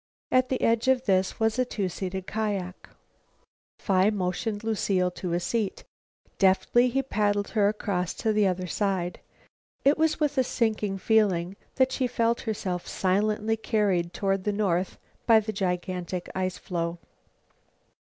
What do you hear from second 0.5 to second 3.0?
edge of this was a two seated kiak.